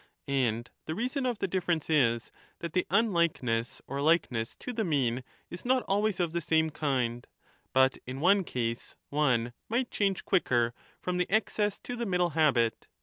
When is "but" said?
7.71-7.99